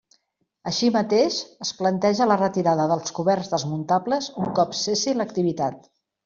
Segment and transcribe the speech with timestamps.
[0.69, 5.87] Així mateix, es planteja la retirada dels coberts desmuntables un cop cessi l'activitat.